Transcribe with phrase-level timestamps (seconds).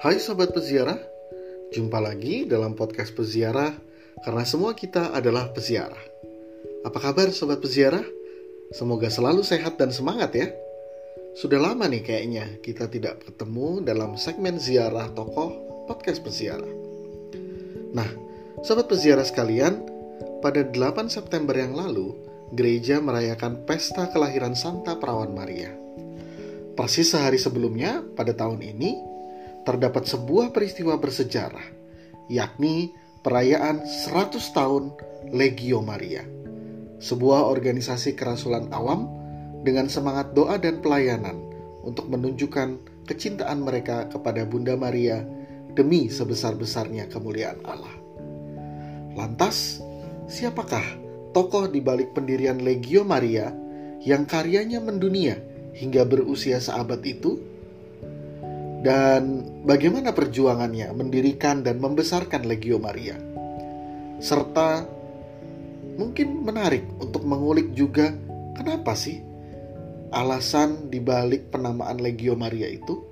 [0.00, 0.96] Hai sobat peziarah,
[1.76, 3.68] jumpa lagi dalam podcast peziarah
[4.24, 6.00] karena semua kita adalah peziarah.
[6.88, 8.00] Apa kabar sobat peziarah?
[8.72, 10.48] Semoga selalu sehat dan semangat ya.
[11.36, 16.72] Sudah lama nih kayaknya kita tidak bertemu dalam segmen ziarah tokoh podcast peziarah.
[17.92, 18.08] Nah,
[18.64, 19.84] sobat peziarah sekalian,
[20.40, 22.16] pada 8 September yang lalu,
[22.56, 25.76] gereja merayakan pesta kelahiran Santa Perawan Maria.
[26.72, 29.09] Persis sehari sebelumnya, pada tahun ini,
[29.64, 31.64] terdapat sebuah peristiwa bersejarah,
[32.32, 34.96] yakni perayaan 100 tahun
[35.30, 36.24] Legio Maria,
[37.00, 39.08] sebuah organisasi kerasulan awam
[39.60, 41.36] dengan semangat doa dan pelayanan
[41.84, 45.20] untuk menunjukkan kecintaan mereka kepada Bunda Maria
[45.76, 47.94] demi sebesar-besarnya kemuliaan Allah.
[49.16, 49.82] Lantas,
[50.30, 50.84] siapakah
[51.34, 53.52] tokoh di balik pendirian Legio Maria
[54.00, 55.36] yang karyanya mendunia
[55.76, 57.49] hingga berusia seabad itu?
[58.80, 63.16] Dan bagaimana perjuangannya mendirikan dan membesarkan Legio Maria.
[64.20, 64.88] Serta
[66.00, 68.12] mungkin menarik untuk mengulik juga
[68.56, 69.20] kenapa sih
[70.10, 73.04] alasan dibalik penamaan Legio Maria itu.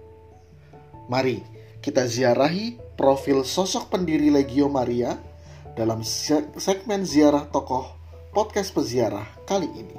[1.12, 1.40] Mari
[1.84, 5.16] kita ziarahi profil sosok pendiri Legio Maria
[5.76, 6.00] dalam
[6.56, 7.92] segmen ziarah tokoh
[8.32, 9.96] podcast peziarah kali ini.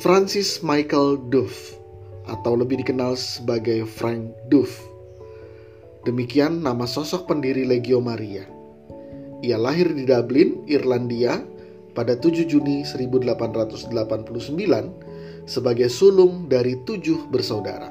[0.00, 1.81] Francis Michael Duff
[2.26, 4.70] atau lebih dikenal sebagai Frank Duff.
[6.02, 8.46] Demikian nama sosok pendiri Legio Maria.
[9.42, 11.42] Ia lahir di Dublin, Irlandia
[11.94, 13.90] pada 7 Juni 1889
[15.46, 17.90] sebagai sulung dari tujuh bersaudara.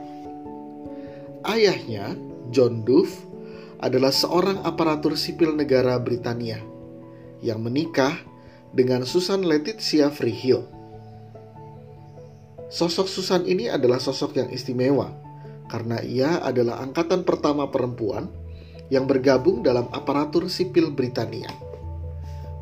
[1.43, 2.15] Ayahnya,
[2.51, 3.11] John Duff,
[3.81, 6.61] adalah seorang aparatur sipil negara Britania
[7.41, 8.13] yang menikah
[8.71, 10.80] dengan Susan Letitia Freehill
[12.71, 15.11] Sosok Susan ini adalah sosok yang istimewa
[15.67, 18.31] karena ia adalah angkatan pertama perempuan
[18.87, 21.51] yang bergabung dalam aparatur sipil Britania.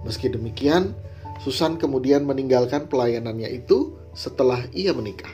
[0.02, 0.98] Meski demikian,
[1.46, 5.30] Susan kemudian meninggalkan pelayanannya itu setelah ia menikah.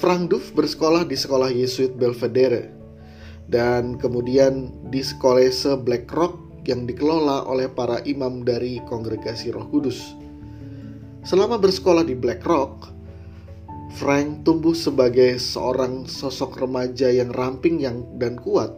[0.00, 2.72] Frank Duff bersekolah di sekolah Yesuit Belvedere
[3.44, 10.19] dan kemudian di sekolah Black Rock yang dikelola oleh para imam dari kongregasi Roh Kudus.
[11.20, 12.88] Selama bersekolah di Black Rock,
[14.00, 18.72] Frank tumbuh sebagai seorang sosok remaja yang ramping yang dan kuat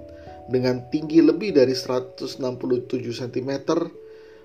[0.50, 2.42] dengan tinggi lebih dari 167
[2.98, 3.50] cm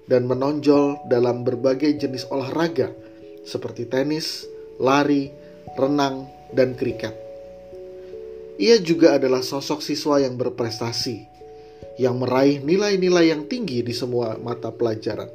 [0.06, 2.94] dan menonjol dalam berbagai jenis olahraga
[3.42, 4.46] seperti tenis,
[4.78, 5.34] lari,
[5.74, 7.18] renang, dan kriket.
[8.62, 11.26] Ia juga adalah sosok siswa yang berprestasi,
[11.98, 15.30] yang meraih nilai-nilai yang tinggi di semua mata pelajaran.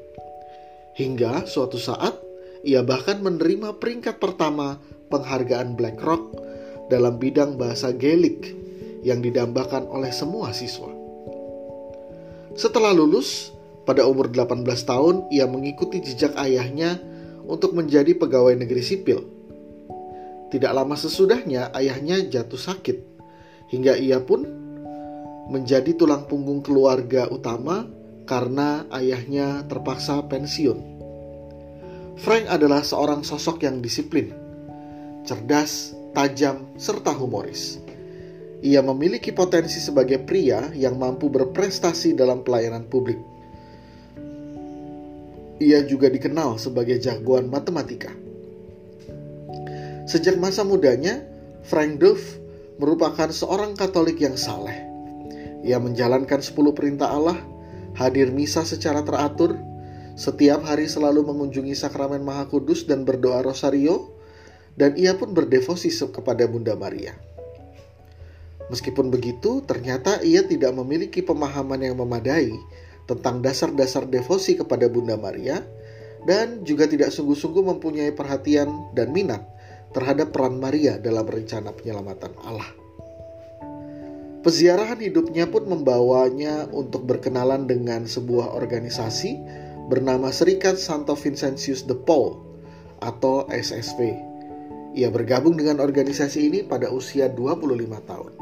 [0.94, 2.21] Hingga suatu saat,
[2.62, 4.78] ia bahkan menerima peringkat pertama
[5.10, 6.38] penghargaan Black Rock
[6.88, 8.54] dalam bidang bahasa Gaelic
[9.02, 10.90] yang didambakan oleh semua siswa.
[12.54, 13.50] Setelah lulus,
[13.82, 17.00] pada umur 18 tahun ia mengikuti jejak ayahnya
[17.48, 19.26] untuk menjadi pegawai negeri sipil.
[20.52, 22.98] Tidak lama sesudahnya ayahnya jatuh sakit
[23.72, 24.44] hingga ia pun
[25.48, 27.88] menjadi tulang punggung keluarga utama
[28.28, 30.91] karena ayahnya terpaksa pensiun.
[32.22, 34.30] Frank adalah seorang sosok yang disiplin,
[35.26, 37.82] cerdas, tajam, serta humoris.
[38.62, 43.18] Ia memiliki potensi sebagai pria yang mampu berprestasi dalam pelayanan publik.
[45.58, 48.14] Ia juga dikenal sebagai jagoan matematika.
[50.06, 51.26] Sejak masa mudanya,
[51.66, 52.22] Frank Duff
[52.78, 54.78] merupakan seorang Katolik yang saleh.
[55.66, 57.38] Ia menjalankan 10 perintah Allah,
[57.98, 59.58] hadir misa secara teratur,
[60.12, 64.12] setiap hari selalu mengunjungi sakramen Maha Kudus dan berdoa rosario,
[64.76, 67.16] dan ia pun berdevosi kepada Bunda Maria.
[68.72, 72.56] Meskipun begitu, ternyata ia tidak memiliki pemahaman yang memadai
[73.04, 75.60] tentang dasar-dasar devosi kepada Bunda Maria,
[76.22, 79.42] dan juga tidak sungguh-sungguh mempunyai perhatian dan minat
[79.92, 82.70] terhadap peran Maria dalam rencana penyelamatan Allah.
[84.42, 89.38] Peziarahan hidupnya pun membawanya untuk berkenalan dengan sebuah organisasi
[89.90, 92.38] bernama Serikat Santo Vincentius de Paul
[93.02, 94.30] atau SSV.
[94.92, 97.64] Ia bergabung dengan organisasi ini pada usia 25
[98.06, 98.32] tahun.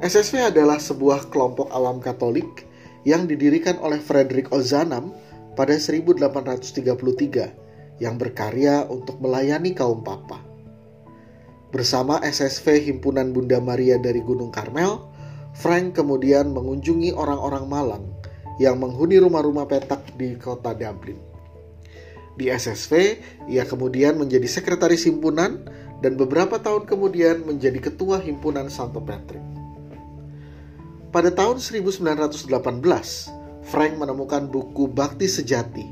[0.00, 2.64] SSV adalah sebuah kelompok awam Katolik
[3.08, 5.12] yang didirikan oleh Frederick Ozanam
[5.56, 10.44] pada 1833 yang berkarya untuk melayani kaum papa.
[11.72, 15.00] Bersama SSV Himpunan Bunda Maria dari Gunung Karmel,
[15.56, 18.04] Frank kemudian mengunjungi orang-orang Malang
[18.56, 21.18] yang menghuni rumah-rumah petak di kota Dublin.
[22.36, 22.92] Di SSV,
[23.48, 25.64] ia kemudian menjadi sekretaris himpunan
[26.04, 29.40] dan beberapa tahun kemudian menjadi ketua himpunan Santo Patrick.
[31.08, 32.52] Pada tahun 1918,
[33.64, 35.88] Frank menemukan buku Bakti Sejati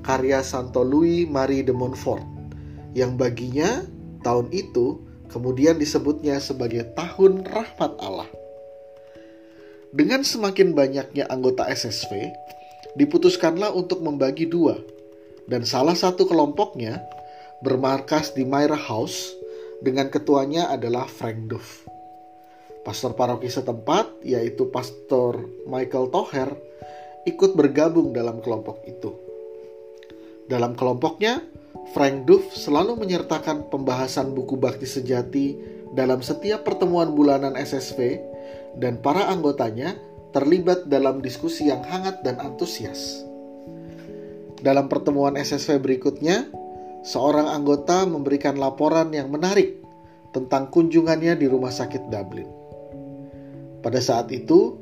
[0.00, 2.24] karya Santo Louis Marie de Montfort
[2.96, 3.84] yang baginya
[4.24, 8.28] tahun itu kemudian disebutnya sebagai tahun rahmat Allah.
[9.92, 12.32] Dengan semakin banyaknya anggota SSV,
[12.96, 14.80] diputuskanlah untuk membagi dua,
[15.44, 17.04] dan salah satu kelompoknya
[17.60, 19.36] bermarkas di Myra House
[19.84, 21.84] dengan ketuanya adalah Frank Duff.
[22.88, 26.56] Pastor paroki setempat, yaitu Pastor Michael Toher,
[27.28, 29.12] ikut bergabung dalam kelompok itu.
[30.48, 31.44] Dalam kelompoknya,
[31.92, 35.52] Frank Duff selalu menyertakan pembahasan buku bakti sejati
[35.92, 38.31] dalam setiap pertemuan bulanan SSV
[38.76, 39.96] dan para anggotanya
[40.32, 43.20] terlibat dalam diskusi yang hangat dan antusias.
[44.62, 46.48] Dalam pertemuan SSV berikutnya,
[47.04, 49.82] seorang anggota memberikan laporan yang menarik
[50.32, 52.48] tentang kunjungannya di rumah sakit Dublin.
[53.84, 54.78] Pada saat itu,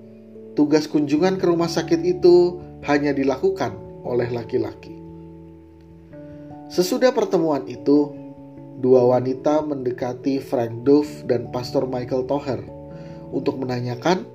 [0.54, 4.94] tugas kunjungan ke rumah sakit itu hanya dilakukan oleh laki-laki.
[6.70, 8.14] Sesudah pertemuan itu,
[8.78, 12.79] dua wanita mendekati Frank Duff dan Pastor Michael Toher
[13.30, 14.26] untuk menanyakan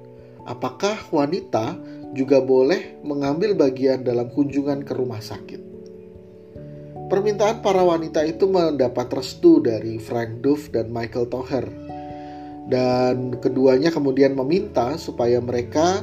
[0.47, 1.75] apakah wanita
[2.15, 5.61] juga boleh mengambil bagian dalam kunjungan ke rumah sakit.
[7.05, 11.67] Permintaan para wanita itu mendapat restu dari Frank Duff dan Michael Toher.
[12.65, 16.01] Dan keduanya kemudian meminta supaya mereka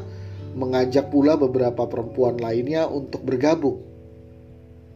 [0.55, 3.83] mengajak pula beberapa perempuan lainnya untuk bergabung.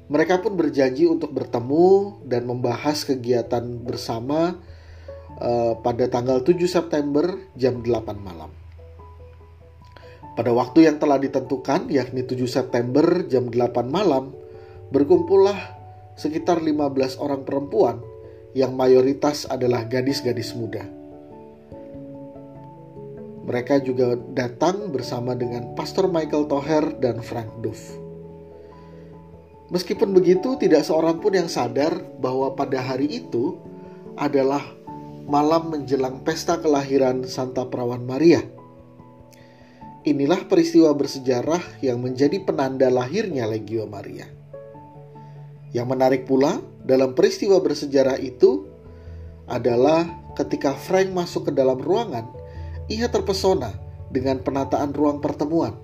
[0.07, 4.63] Mereka pun berjanji untuk bertemu dan membahas kegiatan bersama
[5.41, 7.89] uh, pada tanggal 7 September jam 8
[8.21, 8.51] malam.
[10.37, 13.57] Pada waktu yang telah ditentukan, yakni 7 September jam 8
[13.89, 14.37] malam,
[14.93, 15.57] berkumpullah
[16.13, 17.97] sekitar 15 orang perempuan
[18.53, 20.85] yang mayoritas adalah gadis-gadis muda.
[23.47, 27.79] Mereka juga datang bersama dengan Pastor Michael Toher dan Frank Duff.
[29.73, 33.57] Meskipun begitu, tidak seorang pun yang sadar bahwa pada hari itu
[34.21, 34.76] adalah
[35.27, 38.41] malam menjelang pesta kelahiran Santa Perawan Maria–
[40.07, 44.31] Inilah peristiwa bersejarah yang menjadi penanda lahirnya Legio Maria.
[45.75, 48.71] Yang menarik pula dalam peristiwa bersejarah itu
[49.51, 50.07] adalah
[50.39, 52.23] ketika Frank masuk ke dalam ruangan,
[52.87, 53.75] ia terpesona
[54.07, 55.75] dengan penataan ruang pertemuan.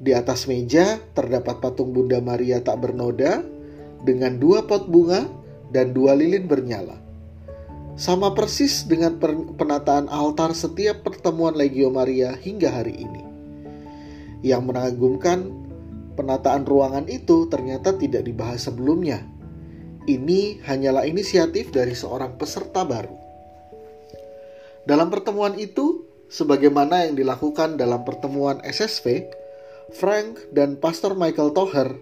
[0.00, 3.44] Di atas meja terdapat patung Bunda Maria tak bernoda
[4.08, 5.28] dengan dua pot bunga
[5.68, 6.96] dan dua lilin bernyala.
[7.98, 9.18] Sama persis dengan
[9.58, 13.22] penataan altar setiap pertemuan Legio Maria hingga hari ini.
[14.46, 15.50] Yang mengagumkan,
[16.14, 19.26] penataan ruangan itu ternyata tidak dibahas sebelumnya.
[20.06, 23.18] Ini hanyalah inisiatif dari seorang peserta baru.
[24.86, 29.26] Dalam pertemuan itu, sebagaimana yang dilakukan dalam pertemuan SSV,
[29.98, 31.98] Frank dan Pastor Michael Toher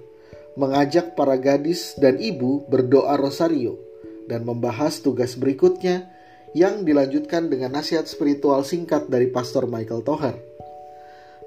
[0.61, 3.86] mengajak para gadis dan ibu berdoa rosario
[4.27, 6.11] dan membahas tugas berikutnya
[6.57, 10.37] yang dilanjutkan dengan nasihat spiritual singkat dari Pastor Michael Toher.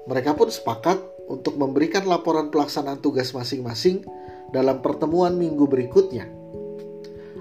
[0.06, 0.98] Mereka pun sepakat
[1.30, 4.02] untuk memberikan laporan pelaksanaan tugas masing-masing
[4.50, 6.26] dalam pertemuan minggu berikutnya.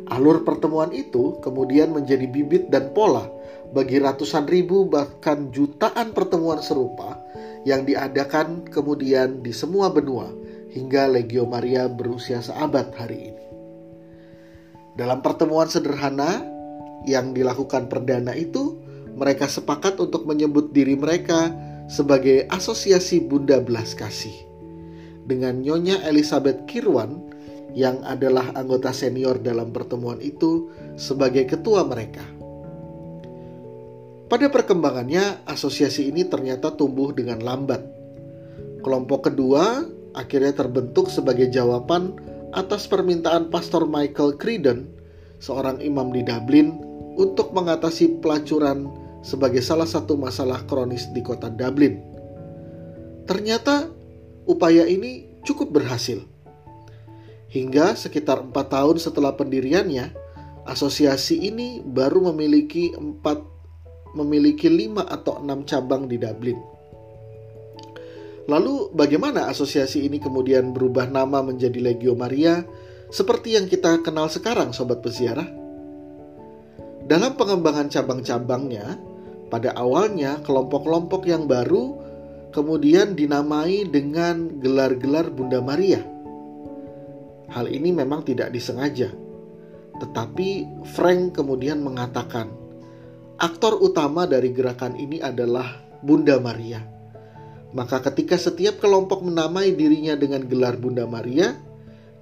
[0.10, 3.30] Alur pertemuan itu kemudian menjadi bibit dan pola
[3.70, 7.22] bagi ratusan ribu bahkan jutaan pertemuan serupa
[7.70, 10.34] yang diadakan kemudian di semua benua
[10.74, 13.39] hingga Legio Maria berusia seabad hari ini.
[15.00, 16.44] Dalam pertemuan sederhana
[17.08, 18.76] yang dilakukan perdana itu,
[19.16, 21.56] mereka sepakat untuk menyebut diri mereka
[21.88, 24.36] sebagai Asosiasi Bunda Belas Kasih.
[25.24, 27.16] Dengan Nyonya Elizabeth Kirwan
[27.72, 30.68] yang adalah anggota senior dalam pertemuan itu
[31.00, 32.28] sebagai ketua mereka.
[34.28, 37.82] Pada perkembangannya, asosiasi ini ternyata tumbuh dengan lambat.
[38.84, 39.80] Kelompok kedua
[40.12, 42.20] akhirnya terbentuk sebagai jawaban
[42.54, 44.90] atas permintaan Pastor Michael Creedon,
[45.38, 46.82] seorang imam di Dublin,
[47.20, 48.90] untuk mengatasi pelacuran
[49.22, 52.00] sebagai salah satu masalah kronis di kota Dublin.
[53.28, 53.92] Ternyata
[54.50, 56.24] upaya ini cukup berhasil.
[57.50, 60.14] Hingga sekitar empat tahun setelah pendiriannya,
[60.70, 63.42] asosiasi ini baru memiliki empat
[64.18, 66.58] memiliki lima atau enam cabang di Dublin.
[68.50, 72.66] Lalu bagaimana asosiasi ini kemudian berubah nama menjadi Legio Maria
[73.14, 75.46] seperti yang kita kenal sekarang sobat peziarah?
[77.06, 78.98] Dalam pengembangan cabang-cabangnya,
[79.54, 81.98] pada awalnya kelompok-kelompok yang baru
[82.50, 86.02] kemudian dinamai dengan gelar-gelar Bunda Maria.
[87.54, 89.14] Hal ini memang tidak disengaja.
[90.02, 90.50] Tetapi
[90.98, 92.50] Frank kemudian mengatakan,
[93.38, 96.99] aktor utama dari gerakan ini adalah Bunda Maria.
[97.70, 101.54] Maka ketika setiap kelompok menamai dirinya dengan gelar Bunda Maria,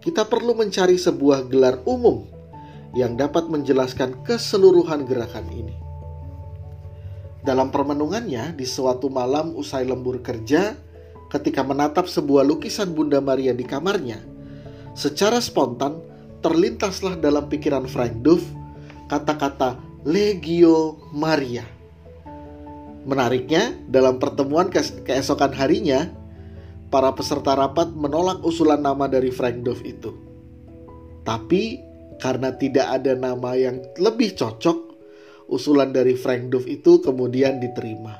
[0.03, 2.27] kita perlu mencari sebuah gelar umum
[2.95, 5.75] yang dapat menjelaskan keseluruhan gerakan ini.
[7.47, 10.75] Dalam permenungannya di suatu malam usai lembur kerja,
[11.31, 14.19] ketika menatap sebuah lukisan Bunda Maria di kamarnya,
[14.91, 16.03] secara spontan
[16.43, 18.43] terlintaslah dalam pikiran Frank Duff
[19.07, 21.76] kata-kata Legio Maria.
[23.07, 26.11] Menariknya, dalam pertemuan ke keesokan harinya,
[26.91, 30.11] para peserta rapat menolak usulan nama dari Frank Duff itu.
[31.23, 31.79] Tapi
[32.19, 34.77] karena tidak ada nama yang lebih cocok,
[35.47, 38.19] usulan dari Frank Duff itu kemudian diterima.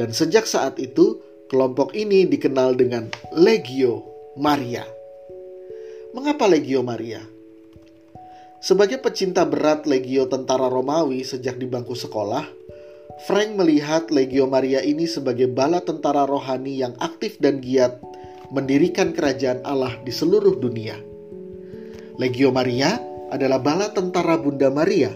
[0.00, 1.20] Dan sejak saat itu,
[1.52, 4.08] kelompok ini dikenal dengan Legio
[4.40, 4.88] Maria.
[6.16, 7.20] Mengapa Legio Maria?
[8.62, 12.61] Sebagai pecinta berat Legio tentara Romawi sejak di bangku sekolah,
[13.20, 18.00] Frank melihat Legio Maria ini sebagai bala tentara rohani yang aktif dan giat
[18.48, 20.96] mendirikan kerajaan Allah di seluruh dunia.
[22.16, 22.96] Legio Maria
[23.32, 25.12] adalah bala tentara Bunda Maria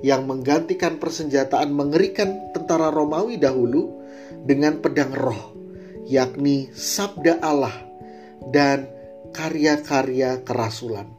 [0.00, 3.98] yang menggantikan persenjataan mengerikan tentara Romawi dahulu
[4.46, 5.52] dengan pedang roh,
[6.06, 7.74] yakni sabda Allah
[8.48, 8.88] dan
[9.34, 11.10] karya-karya kerasulan.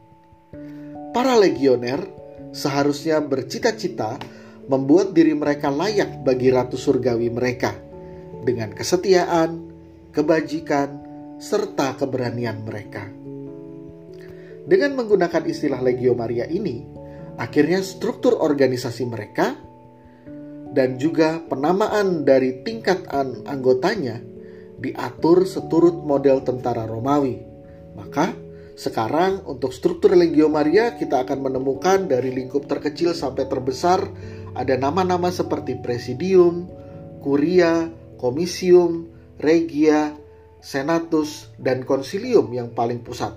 [1.14, 2.02] Para legioner
[2.50, 4.18] seharusnya bercita-cita
[4.70, 7.74] membuat diri mereka layak bagi ratu surgawi mereka
[8.46, 9.66] dengan kesetiaan,
[10.14, 10.88] kebajikan,
[11.42, 13.10] serta keberanian mereka.
[14.70, 17.00] Dengan menggunakan istilah Legio Maria ini,
[17.40, 19.56] Akhirnya struktur organisasi mereka
[20.76, 24.20] dan juga penamaan dari tingkatan anggotanya
[24.76, 27.40] diatur seturut model tentara Romawi.
[27.96, 28.36] Maka
[28.76, 34.04] sekarang untuk struktur Legio Maria kita akan menemukan dari lingkup terkecil sampai terbesar
[34.54, 36.66] ada nama-nama seperti Presidium,
[37.22, 39.08] Kuria, Komisium,
[39.40, 40.12] Regia,
[40.60, 43.32] Senatus, dan Konsilium yang paling pusat.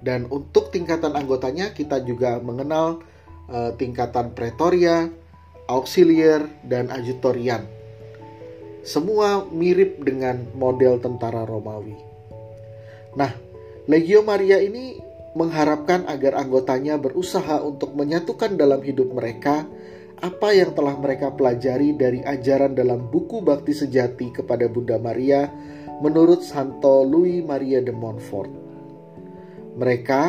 [0.00, 3.04] Dan untuk tingkatan anggotanya kita juga mengenal
[3.52, 5.12] uh, tingkatan pretoria,
[5.68, 7.68] auxiliar, dan ajutorian.
[8.80, 11.94] Semua mirip dengan model tentara Romawi.
[13.12, 13.30] Nah,
[13.84, 14.96] Legio Maria ini
[15.36, 19.68] mengharapkan agar anggotanya berusaha untuk menyatukan dalam hidup mereka
[20.20, 25.48] apa yang telah mereka pelajari dari ajaran dalam buku Bakti Sejati kepada Bunda Maria
[26.04, 28.52] menurut Santo Louis Maria de Montfort.
[29.80, 30.22] Mereka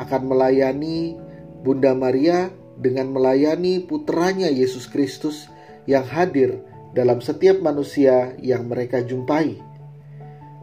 [0.00, 1.16] akan melayani
[1.60, 2.48] Bunda Maria
[2.80, 5.52] dengan melayani putranya Yesus Kristus
[5.84, 6.64] yang hadir
[6.96, 9.60] dalam setiap manusia yang mereka jumpai.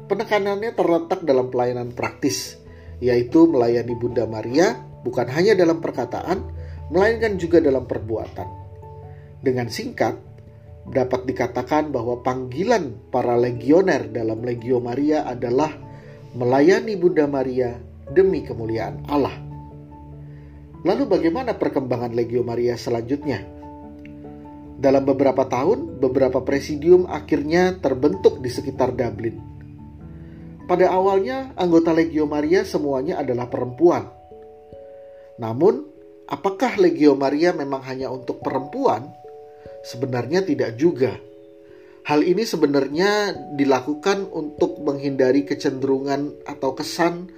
[0.09, 2.57] Penekanannya terletak dalam pelayanan praktis,
[2.97, 4.73] yaitu melayani Bunda Maria
[5.05, 6.58] bukan hanya dalam perkataan,
[6.89, 8.47] melainkan juga dalam perbuatan.
[9.39, 10.19] Dengan singkat,
[10.89, 15.69] dapat dikatakan bahwa panggilan para legioner dalam Legio Maria adalah
[16.33, 17.77] melayani Bunda Maria
[18.09, 19.37] demi kemuliaan Allah.
[20.81, 23.43] Lalu bagaimana perkembangan Legio Maria selanjutnya?
[24.79, 29.35] Dalam beberapa tahun, beberapa presidium akhirnya terbentuk di sekitar Dublin.
[30.71, 34.07] Pada awalnya, anggota Legio Maria semuanya adalah perempuan.
[35.35, 35.88] Namun,
[36.29, 39.09] apakah Legio Maria memang hanya untuk perempuan?
[39.81, 41.17] Sebenarnya tidak juga.
[42.05, 47.29] Hal ini sebenarnya dilakukan untuk menghindari kecenderungan atau kesan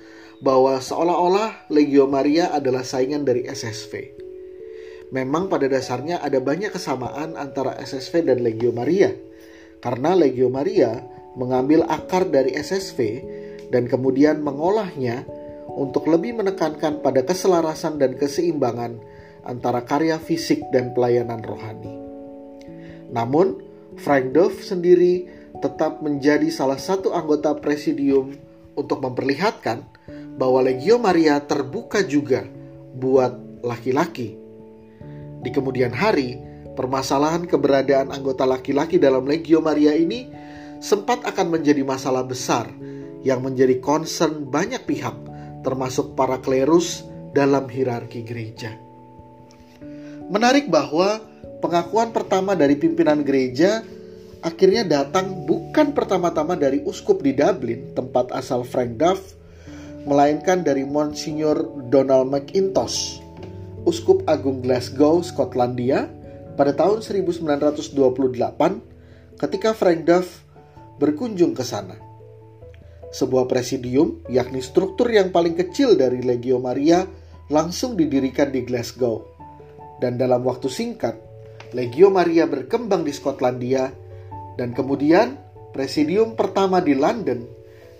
[0.44, 4.22] bahwa seolah-olah Legio Maria adalah saingan dari SSV.
[5.12, 9.12] Memang pada dasarnya ada banyak kesamaan antara SSV dan Legio Maria,
[9.84, 11.04] karena Legio Maria
[11.36, 13.00] mengambil akar dari SSV
[13.76, 15.28] dan kemudian mengolahnya
[15.76, 19.00] untuk lebih menekankan pada keselarasan dan keseimbangan
[19.48, 21.96] antara karya fisik dan pelayanan rohani.
[23.12, 23.60] Namun,
[24.00, 25.28] Frank Dove sendiri
[25.60, 28.36] tetap menjadi salah satu anggota presidium
[28.74, 29.84] untuk memperlihatkan
[30.40, 32.48] bahwa Legio Maria terbuka juga
[32.96, 34.40] buat laki-laki.
[35.42, 36.40] Di kemudian hari,
[36.74, 40.32] permasalahan keberadaan anggota laki-laki dalam Legio Maria ini
[40.80, 42.72] sempat akan menjadi masalah besar
[43.22, 45.14] yang menjadi concern banyak pihak,
[45.62, 48.76] termasuk para klerus dalam hierarki gereja.
[50.32, 51.22] Menarik bahwa
[51.60, 53.84] pengakuan pertama dari pimpinan gereja
[54.42, 59.22] akhirnya datang bukan pertama-tama dari uskup di Dublin, tempat asal Frank Duff,
[60.04, 61.62] melainkan dari Monsignor
[61.94, 63.22] Donald McIntosh,
[63.86, 66.10] Uskup Agung Glasgow, Skotlandia,
[66.58, 67.94] pada tahun 1928
[69.38, 70.28] ketika Frank Duff
[70.98, 72.11] berkunjung ke sana.
[73.12, 77.04] Sebuah presidium, yakni struktur yang paling kecil dari Legio Maria,
[77.52, 79.28] langsung didirikan di Glasgow.
[80.00, 81.20] Dan dalam waktu singkat,
[81.76, 83.92] Legio Maria berkembang di Skotlandia
[84.56, 85.36] dan kemudian
[85.72, 87.44] presidium pertama di London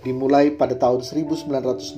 [0.02, 1.96] dimulai pada tahun 1929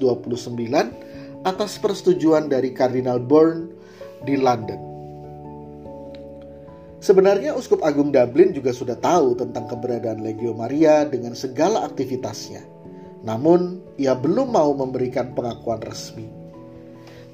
[1.45, 3.71] atas persetujuan dari Kardinal Bourne
[4.23, 4.81] di London.
[7.05, 12.65] Sebenarnya Uskup Agung Dublin juga sudah tahu tentang keberadaan Legio Maria dengan segala aktivitasnya.
[13.25, 16.45] Namun, ia belum mau memberikan pengakuan resmi.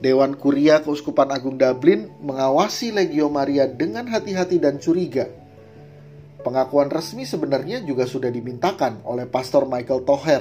[0.00, 5.28] Dewan Kuria Keuskupan Agung Dublin mengawasi Legio Maria dengan hati-hati dan curiga.
[6.40, 10.40] Pengakuan resmi sebenarnya juga sudah dimintakan oleh Pastor Michael Toher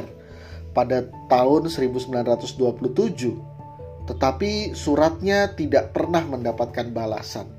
[0.72, 4.08] pada tahun 1927.
[4.08, 7.52] Tetapi suratnya tidak pernah mendapatkan balasan.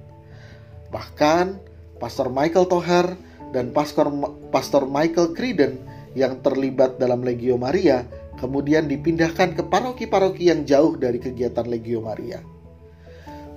[0.89, 1.61] Bahkan
[2.01, 3.13] Pastor Michael Toher
[3.53, 4.09] dan Pastor,
[4.49, 8.07] Pastor Michael Creedon yang terlibat dalam Legio Maria
[8.41, 12.41] kemudian dipindahkan ke paroki-paroki yang jauh dari kegiatan Legio Maria.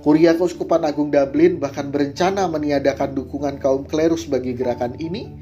[0.04, 5.32] Kuria Keuskupan Agung Dublin bahkan berencana meniadakan dukungan kaum klerus bagi gerakan ini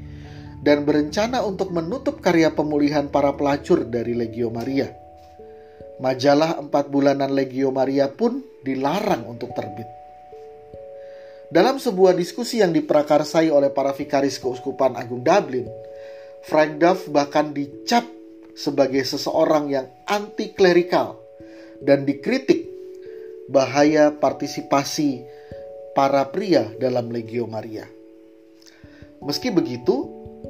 [0.63, 4.87] dan berencana untuk menutup karya pemulihan para pelacur dari Legio Maria.
[5.99, 9.85] Majalah empat bulanan Legio Maria pun dilarang untuk terbit.
[11.51, 15.67] Dalam sebuah diskusi yang diprakarsai oleh para vikaris Keuskupan Agung Dublin,
[16.43, 18.03] Frank Duff bahkan dicap
[18.51, 21.15] sebagai seseorang yang anti klerikal
[21.79, 22.67] dan dikritik
[23.47, 25.23] bahaya partisipasi
[25.95, 27.87] para pria dalam Legio Maria.
[29.23, 30.03] Meski begitu,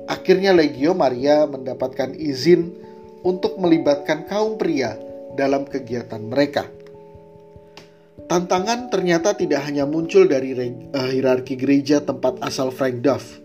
[0.09, 2.73] akhirnya Legio Maria mendapatkan izin
[3.21, 4.97] untuk melibatkan kaum pria
[5.37, 6.65] dalam kegiatan mereka.
[8.23, 13.42] Tantangan ternyata tidak hanya muncul dari uh, hierarki gereja tempat asal Frank Duff,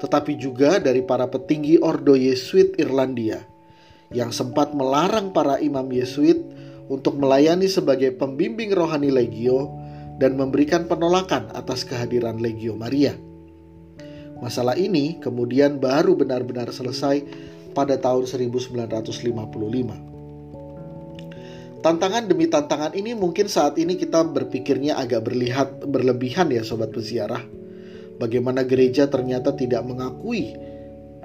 [0.00, 3.44] tetapi juga dari para petinggi Ordo Yesuit Irlandia
[4.10, 6.40] yang sempat melarang para imam Yesuit
[6.90, 9.70] untuk melayani sebagai pembimbing rohani Legio
[10.18, 13.14] dan memberikan penolakan atas kehadiran Legio Maria.
[14.42, 17.22] Masalah ini kemudian baru benar-benar selesai
[17.76, 20.10] pada tahun 1955.
[21.80, 27.59] Tantangan demi tantangan ini mungkin saat ini kita berpikirnya agak berlihat berlebihan ya sobat peziarah.
[28.20, 30.52] Bagaimana gereja ternyata tidak mengakui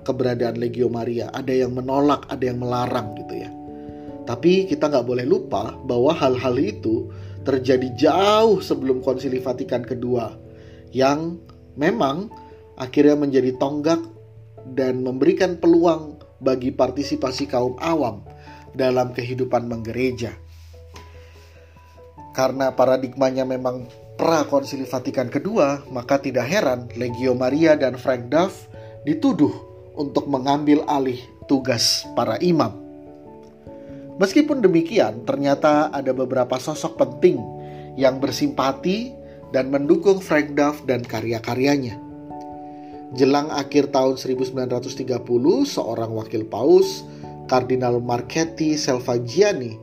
[0.05, 1.27] keberadaan Legio Maria.
[1.35, 3.51] Ada yang menolak, ada yang melarang gitu ya.
[4.23, 7.11] Tapi kita nggak boleh lupa bahwa hal-hal itu
[7.43, 10.33] terjadi jauh sebelum Konsili Vatikan kedua
[10.95, 11.37] yang
[11.75, 12.31] memang
[12.79, 14.01] akhirnya menjadi tonggak
[14.73, 18.25] dan memberikan peluang bagi partisipasi kaum awam
[18.73, 20.33] dalam kehidupan menggereja.
[22.33, 28.67] Karena paradigmanya memang pra Konsili Vatikan kedua, maka tidak heran Legio Maria dan Frank Duff
[29.03, 29.51] dituduh
[29.95, 32.71] untuk mengambil alih tugas para imam.
[34.15, 37.35] Meskipun demikian, ternyata ada beberapa sosok penting
[37.99, 39.11] yang bersimpati
[39.51, 41.99] dan mendukung Frank Duff dan karya-karyanya.
[43.15, 45.19] Jelang akhir tahun 1930,
[45.67, 47.03] seorang wakil paus,
[47.51, 49.75] Kardinal Marchetti Selvagiani,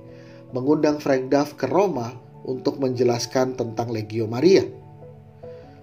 [0.52, 2.12] mengundang Frank Duff ke Roma
[2.46, 4.66] untuk menjelaskan tentang Legio Maria.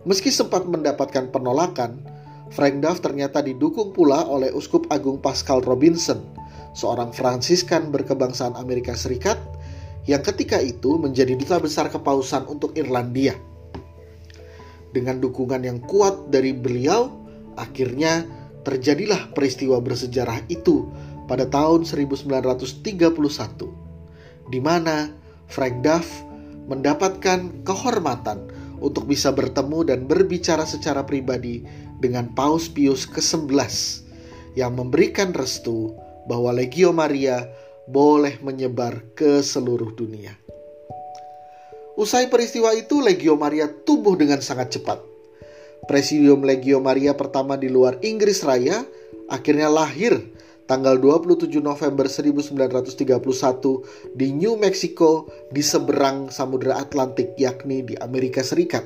[0.08, 2.00] Meski sempat mendapatkan penolakan,
[2.50, 6.24] Frank Duff ternyata didukung pula oleh Uskup Agung Pascal Robinson,
[6.74, 9.38] seorang Fransiskan berkebangsaan Amerika Serikat
[10.10, 13.38] yang ketika itu menjadi duta besar kepausan untuk Irlandia.
[14.90, 17.14] Dengan dukungan yang kuat dari beliau,
[17.54, 18.26] akhirnya
[18.66, 20.90] terjadilah peristiwa bersejarah itu
[21.30, 22.82] pada tahun 1931,
[24.50, 25.14] di mana
[25.46, 26.29] Frank Duff
[26.70, 28.48] mendapatkan kehormatan
[28.80, 31.66] untuk bisa bertemu dan berbicara secara pribadi
[32.00, 34.06] dengan Paus Pius ke-11
[34.56, 35.92] yang memberikan restu
[36.30, 37.44] bahwa Legio Maria
[37.90, 40.38] boleh menyebar ke seluruh dunia.
[42.00, 45.04] Usai peristiwa itu, Legio Maria tumbuh dengan sangat cepat.
[45.90, 48.86] Presidium Legio Maria pertama di luar Inggris Raya
[49.28, 50.22] akhirnya lahir
[50.70, 58.86] tanggal 27 November 1931 di New Mexico di seberang Samudra Atlantik yakni di Amerika Serikat.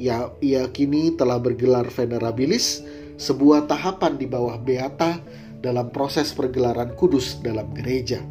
[0.00, 2.80] Ya, ia kini telah bergelar venerabilis,
[3.20, 5.20] sebuah tahapan di bawah beata
[5.60, 8.24] dalam proses pergelaran kudus dalam gereja.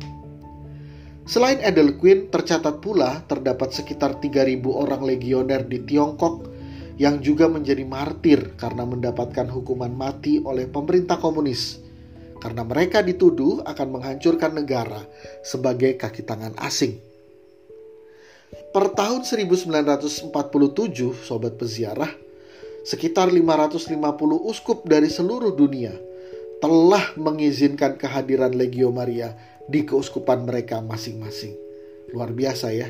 [1.29, 1.61] Selain
[2.01, 6.49] Queen, tercatat pula terdapat sekitar 3.000 orang legioner di Tiongkok
[6.97, 11.88] yang juga menjadi martir karena mendapatkan hukuman mati oleh pemerintah komunis
[12.39, 15.03] karena mereka dituduh akan menghancurkan negara
[15.43, 16.99] sebagai kaki tangan asing.
[18.69, 20.33] Per tahun 1947,
[21.21, 22.09] sobat peziarah,
[22.87, 23.93] sekitar 550
[24.49, 25.93] uskup dari seluruh dunia
[26.59, 29.31] telah mengizinkan kehadiran Legio Maria
[29.69, 31.55] di keuskupan mereka masing-masing.
[32.11, 32.89] Luar biasa ya.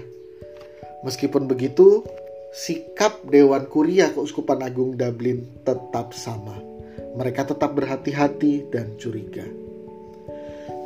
[1.04, 2.04] Meskipun begitu,
[2.52, 6.79] sikap Dewan Kuria Keuskupan Agung Dublin tetap sama.
[7.19, 9.43] Mereka tetap berhati-hati dan curiga.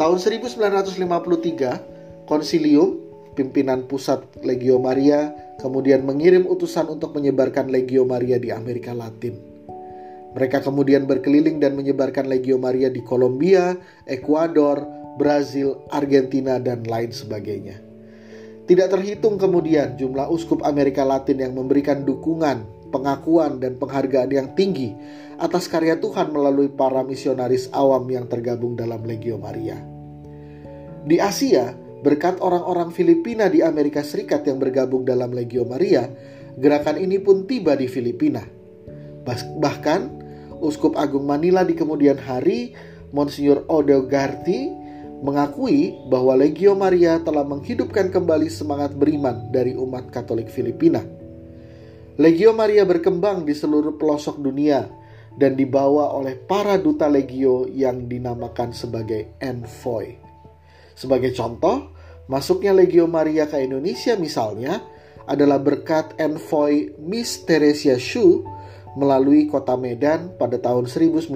[0.02, 2.98] Tahun 1953, Konsilium,
[3.38, 5.30] pimpinan pusat Legio Maria,
[5.62, 9.38] kemudian mengirim utusan untuk menyebarkan Legio Maria di Amerika Latin.
[10.34, 13.78] Mereka kemudian berkeliling dan menyebarkan Legio Maria di Kolombia,
[14.10, 14.82] Ekuador,
[15.22, 17.78] Brazil, Argentina, dan lain sebagainya.
[18.66, 24.94] Tidak terhitung kemudian jumlah uskup Amerika Latin yang memberikan dukungan, pengakuan, dan penghargaan yang tinggi
[25.42, 29.82] atas karya Tuhan melalui para misionaris awam yang tergabung dalam Legio Maria.
[31.04, 31.74] Di Asia,
[32.06, 36.06] berkat orang-orang Filipina di Amerika Serikat yang bergabung dalam Legio Maria,
[36.56, 38.46] gerakan ini pun tiba di Filipina.
[39.58, 40.02] Bahkan,
[40.64, 42.72] Uskup Agung Manila di kemudian hari,
[43.12, 44.72] Monsignor Odo Garti,
[45.24, 51.23] mengakui bahwa Legio Maria telah menghidupkan kembali semangat beriman dari umat Katolik Filipina.
[52.14, 54.86] Legio Maria berkembang di seluruh pelosok dunia
[55.34, 60.14] dan dibawa oleh para duta Legio yang dinamakan sebagai envoy.
[60.94, 61.90] Sebagai contoh,
[62.30, 64.78] masuknya Legio Maria ke Indonesia misalnya
[65.26, 68.46] adalah berkat envoy Miss Teresia Shu
[68.94, 71.34] melalui kota Medan pada tahun 1951.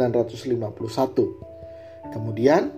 [2.13, 2.69] Kemudian,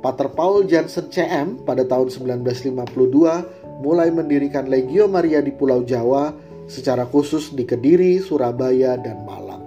[0.00, 7.04] Pater Paul Jansen CM pada tahun 1952 mulai mendirikan Legio Maria di Pulau Jawa secara
[7.04, 9.64] khusus di Kediri, Surabaya, dan Malang.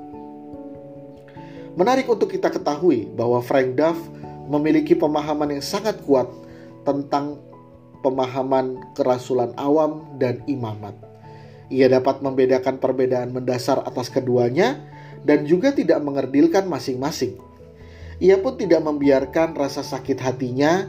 [1.78, 3.98] Menarik untuk kita ketahui bahwa Frank Duff
[4.50, 6.26] memiliki pemahaman yang sangat kuat
[6.82, 7.38] tentang
[8.02, 10.98] pemahaman kerasulan awam dan imamat.
[11.68, 14.80] Ia dapat membedakan perbedaan mendasar atas keduanya
[15.28, 17.36] dan juga tidak mengerdilkan masing-masing.
[18.18, 20.88] Ia pun tidak membiarkan rasa sakit hatinya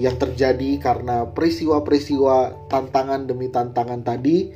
[0.00, 4.50] yang terjadi karena peristiwa-peristiwa tantangan demi tantangan tadi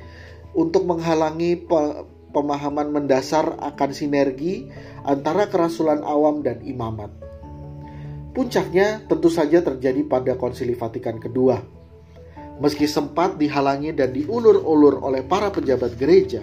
[0.57, 1.69] untuk menghalangi
[2.33, 4.69] pemahaman mendasar akan sinergi
[5.05, 7.11] antara kerasulan awam dan imamat.
[8.37, 11.59] Puncaknya tentu saja terjadi pada Konsili Vatikan kedua.
[12.59, 16.43] Meski sempat dihalangi dan diulur-ulur oleh para pejabat gereja,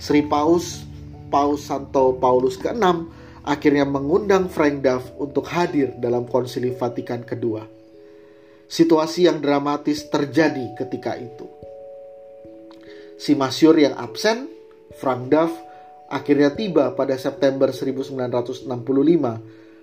[0.00, 0.84] Sri Paus
[1.30, 2.84] Paus Santo Paulus ke-6
[3.46, 7.64] akhirnya mengundang Frank Duff untuk hadir dalam konsili Vatikan kedua.
[8.70, 11.46] Situasi yang dramatis terjadi ketika itu.
[13.20, 14.48] Si Masyur yang absen,
[14.96, 15.52] Frank Duff,
[16.08, 18.64] akhirnya tiba pada September 1965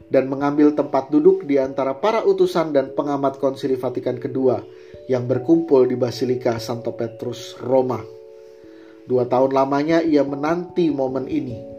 [0.10, 4.66] dan mengambil tempat duduk di antara para utusan dan pengamat konsili Vatikan kedua
[5.06, 8.02] yang berkumpul di Basilika Santo Petrus, Roma.
[9.06, 11.78] Dua tahun lamanya ia menanti momen ini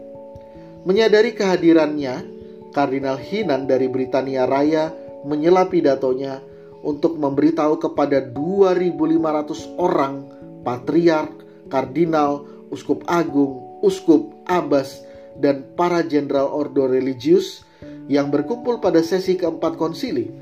[0.87, 2.23] Menyadari kehadirannya,
[2.71, 4.95] Kardinal Hinan dari Britania Raya
[5.27, 6.39] menyela pidatonya
[6.87, 10.23] untuk memberitahu kepada 2.500 orang
[10.63, 11.38] patriark,
[11.69, 15.01] kardinal, uskup agung, uskup, abbas,
[15.39, 17.63] dan para jenderal ordo religius
[18.11, 20.33] yang berkumpul pada sesi keempat konsili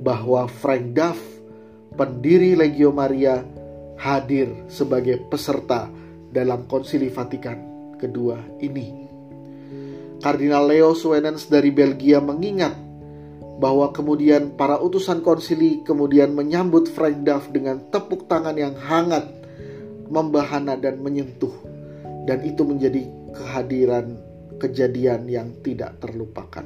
[0.00, 1.20] bahwa Frank Duff,
[1.98, 3.44] pendiri Legio Maria,
[4.00, 5.88] hadir sebagai peserta
[6.32, 7.58] dalam konsili Vatikan
[7.96, 9.08] kedua ini.
[10.20, 12.72] Kardinal Leo Suenens dari Belgia mengingat
[13.56, 19.24] bahwa kemudian para utusan konsili kemudian menyambut Frank Duff dengan tepuk tangan yang hangat,
[20.08, 21.52] membahana dan menyentuh.
[22.26, 24.18] Dan itu menjadi kehadiran
[24.58, 26.64] kejadian yang tidak terlupakan.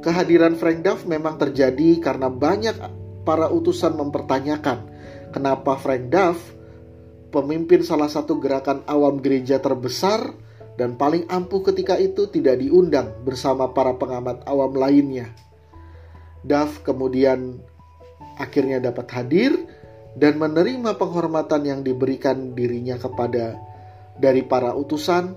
[0.00, 2.78] Kehadiran Frank Duff memang terjadi karena banyak
[3.26, 4.96] para utusan mempertanyakan
[5.34, 6.38] kenapa Frank Duff,
[7.34, 10.32] pemimpin salah satu gerakan awam gereja terbesar,
[10.80, 15.28] dan paling ampuh ketika itu tidak diundang bersama para pengamat awam lainnya.
[16.46, 17.58] Duff kemudian
[18.38, 19.52] akhirnya dapat hadir
[20.16, 23.60] dan menerima penghormatan yang diberikan dirinya kepada
[24.16, 25.36] dari para utusan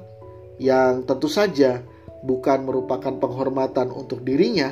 [0.59, 1.83] yang tentu saja
[2.23, 4.71] bukan merupakan penghormatan untuk dirinya,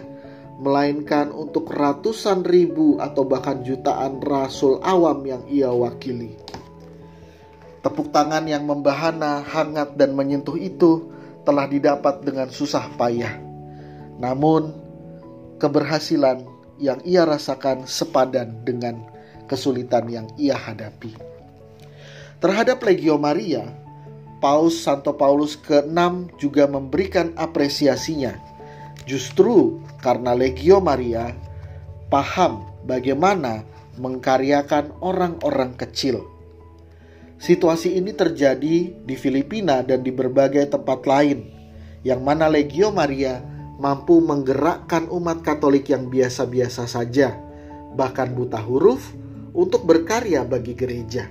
[0.59, 6.35] melainkan untuk ratusan ribu atau bahkan jutaan rasul awam yang ia wakili.
[7.83, 11.07] Tepuk tangan yang membahana, hangat, dan menyentuh itu
[11.47, 13.39] telah didapat dengan susah payah.
[14.19, 14.75] Namun,
[15.61, 16.43] keberhasilan
[16.81, 19.16] yang ia rasakan sepadan dengan
[19.47, 21.15] kesulitan yang ia hadapi.
[22.37, 23.65] Terhadap Legio Maria,
[24.37, 28.37] Paus Santo Paulus ke-6 juga memberikan apresiasinya.
[29.09, 31.33] Justru karena Legio Maria
[32.13, 33.65] paham bagaimana
[33.97, 36.37] mengkaryakan orang-orang kecil
[37.37, 41.45] Situasi ini terjadi di Filipina dan di berbagai tempat lain,
[42.01, 43.45] yang mana Legio Maria
[43.77, 47.37] mampu menggerakkan umat Katolik yang biasa-biasa saja,
[47.93, 49.13] bahkan buta huruf,
[49.53, 51.27] untuk berkarya bagi gereja.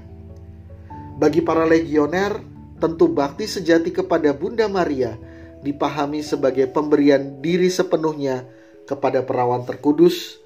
[1.17, 2.37] Bagi para legioner,
[2.77, 5.17] tentu bakti sejati kepada Bunda Maria
[5.65, 8.45] dipahami sebagai pemberian diri sepenuhnya
[8.85, 10.39] kepada perawan terkudus,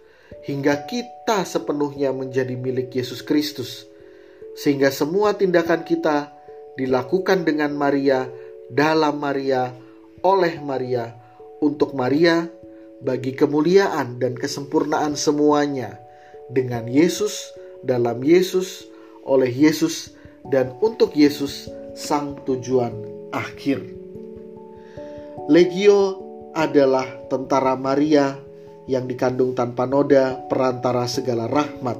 [0.46, 3.90] hingga kita sepenuhnya menjadi milik Yesus Kristus
[4.54, 6.34] sehingga semua tindakan kita
[6.74, 8.26] dilakukan dengan Maria,
[8.70, 9.74] dalam Maria,
[10.22, 11.16] oleh Maria,
[11.64, 12.46] untuk Maria,
[13.00, 15.96] bagi kemuliaan dan kesempurnaan semuanya,
[16.50, 17.54] dengan Yesus,
[17.86, 18.86] dalam Yesus,
[19.24, 20.14] oleh Yesus,
[20.48, 22.92] dan untuk Yesus, Sang Tujuan
[23.30, 23.82] akhir.
[25.50, 26.22] Legio
[26.54, 28.38] adalah tentara Maria
[28.90, 31.98] yang dikandung tanpa noda perantara segala rahmat.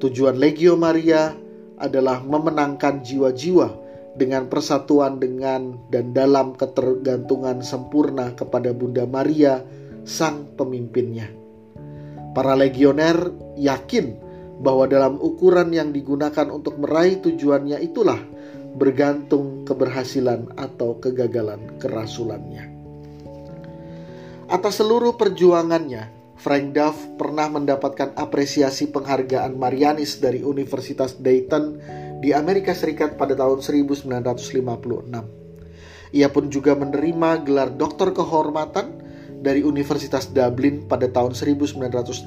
[0.00, 1.32] Tujuan Legio Maria
[1.80, 3.68] adalah memenangkan jiwa-jiwa
[4.16, 9.60] dengan persatuan dengan dan dalam ketergantungan sempurna kepada Bunda Maria,
[10.08, 11.45] sang pemimpinnya.
[12.36, 14.12] Para legioner yakin
[14.60, 18.20] bahwa dalam ukuran yang digunakan untuk meraih tujuannya itulah
[18.76, 22.76] bergantung keberhasilan atau kegagalan kerasulannya.
[24.52, 31.80] Atas seluruh perjuangannya, Frank Duff pernah mendapatkan apresiasi penghargaan Marianis dari Universitas Dayton
[32.20, 34.12] di Amerika Serikat pada tahun 1956.
[36.12, 39.05] Ia pun juga menerima gelar doktor kehormatan
[39.46, 42.26] dari Universitas Dublin pada tahun 1968.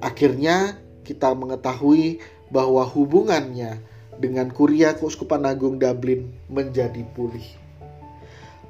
[0.00, 3.84] Akhirnya kita mengetahui bahwa hubungannya
[4.16, 7.44] dengan Kuria Keuskupan Agung Dublin menjadi pulih.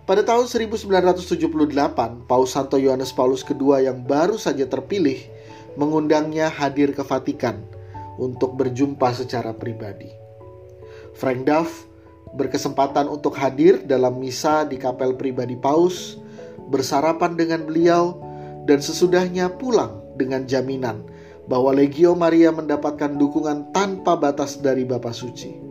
[0.04, 5.16] Pada tahun 1978, Paus Santo Yohanes Paulus II yang baru saja terpilih
[5.78, 7.62] mengundangnya hadir ke Vatikan
[8.20, 10.10] untuk berjumpa secara pribadi.
[11.14, 11.86] Frank Duff
[12.34, 16.18] berkesempatan untuk hadir dalam misa di kapel pribadi Paus,
[16.74, 18.18] bersarapan dengan beliau,
[18.66, 21.06] dan sesudahnya pulang dengan jaminan
[21.46, 25.62] bahwa Legio Maria mendapatkan dukungan tanpa batas dari Bapa Suci.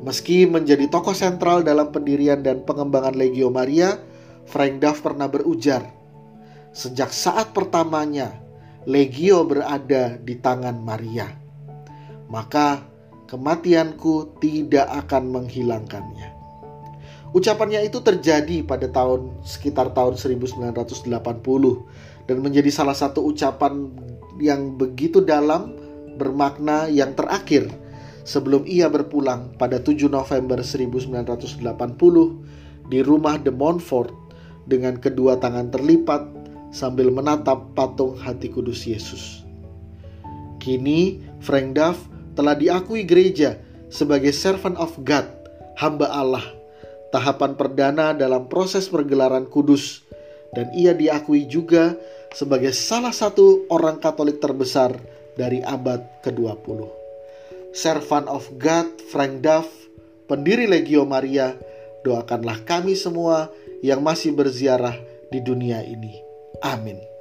[0.00, 4.00] Meski menjadi tokoh sentral dalam pendirian dan pengembangan Legio Maria,
[4.46, 5.82] Frank Duff pernah berujar,
[6.72, 8.32] "Sejak saat pertamanya
[8.86, 11.26] Legio berada di tangan Maria,
[12.30, 12.86] maka
[13.26, 16.35] kematianku tidak akan menghilangkannya."
[17.34, 21.10] Ucapannya itu terjadi pada tahun sekitar tahun 1980
[22.26, 23.90] dan menjadi salah satu ucapan
[24.38, 25.74] yang begitu dalam,
[26.16, 27.68] bermakna yang terakhir
[28.26, 31.62] sebelum ia berpulang pada 7 November 1980
[32.90, 34.10] di rumah de Montfort
[34.66, 36.26] dengan kedua tangan terlipat
[36.74, 39.46] sambil menatap patung hati kudus Yesus.
[40.58, 41.98] Kini Frank Duff
[42.34, 45.24] telah diakui gereja sebagai servant of God,
[45.78, 46.42] hamba Allah,
[47.14, 50.02] tahapan perdana dalam proses pergelaran kudus
[50.54, 51.94] dan ia diakui juga
[52.32, 54.96] sebagai salah satu orang Katolik terbesar
[55.36, 57.04] dari abad ke-20.
[57.76, 59.68] servant of God Frank Duff,
[60.24, 61.52] pendiri Legio Maria,
[62.00, 63.52] doakanlah kami semua
[63.84, 64.96] yang masih berziarah
[65.28, 66.16] di dunia ini.
[66.64, 67.15] Amin.